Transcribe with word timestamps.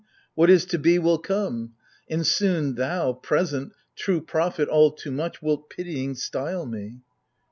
What 0.33 0.49
is 0.49 0.65
to 0.65 0.79
be 0.79 0.97
will 0.97 1.19
come! 1.19 1.73
And 2.09 2.25
soon 2.25 2.73
thou, 2.73 3.13
present," 3.13 3.73
True 3.95 4.19
prophet 4.19 4.67
all 4.67 4.89
too 4.91 5.11
much" 5.11 5.43
wilt 5.43 5.69
pitying 5.69 6.15
style 6.15 6.65
me 6.65 7.01